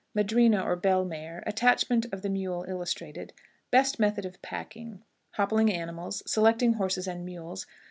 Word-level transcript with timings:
Madrina, 0.15 0.63
or 0.63 0.75
Bell 0.75 1.05
mare. 1.05 1.43
Attachment 1.45 2.07
of 2.11 2.23
the 2.23 2.29
Mule 2.29 2.65
illustrated. 2.67 3.33
Best 3.69 3.99
Method 3.99 4.25
of 4.25 4.41
Packing. 4.41 5.03
Hoppling 5.33 5.71
Animals. 5.71 6.23
Selecting 6.25 6.73
Horses 6.73 7.07
and 7.07 7.23
Mules. 7.23 7.67